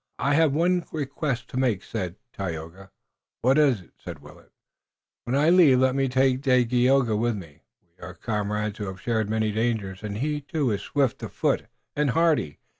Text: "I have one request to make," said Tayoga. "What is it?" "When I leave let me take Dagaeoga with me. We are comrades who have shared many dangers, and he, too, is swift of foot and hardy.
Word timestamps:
"I 0.17 0.33
have 0.33 0.51
one 0.51 0.83
request 0.91 1.47
to 1.49 1.57
make," 1.57 1.83
said 1.83 2.15
Tayoga. 2.33 2.89
"What 3.43 3.59
is 3.59 3.81
it?" 4.03 4.19
"When 4.19 5.35
I 5.35 5.51
leave 5.51 5.77
let 5.77 5.93
me 5.93 6.07
take 6.07 6.41
Dagaeoga 6.41 7.15
with 7.15 7.37
me. 7.37 7.61
We 7.83 8.01
are 8.03 8.15
comrades 8.15 8.79
who 8.79 8.85
have 8.85 8.99
shared 8.99 9.29
many 9.29 9.51
dangers, 9.51 10.01
and 10.01 10.17
he, 10.17 10.41
too, 10.41 10.71
is 10.71 10.81
swift 10.81 11.21
of 11.21 11.31
foot 11.31 11.67
and 11.95 12.09
hardy. 12.09 12.57